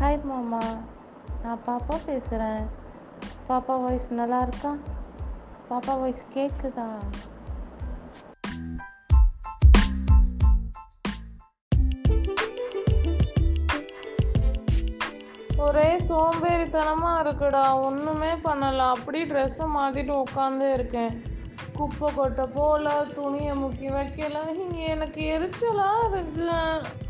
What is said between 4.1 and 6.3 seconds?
நல்லா இருக்கா? பாப்பா வாய்ஸ்